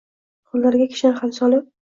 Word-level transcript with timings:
qoʼllariga 0.55 0.89
kishan 0.95 1.15
ham 1.21 1.37
solib 1.41 1.71